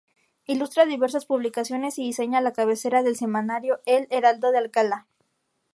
Ilustra 0.47 0.87
diversas 0.87 1.25
publicaciones, 1.27 1.99
y 1.99 2.01
diseña 2.05 2.41
la 2.41 2.53
cabecera 2.53 3.03
del 3.03 3.15
semanario 3.15 3.81
el 3.85 4.07
"Heraldo 4.09 4.49
de 4.51 4.57
Alcalá". 4.57 5.05